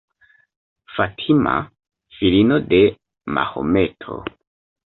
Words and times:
Fatima, 0.95 1.53
filino 2.17 2.59
de 2.73 2.83
Mahometo. 3.37 4.21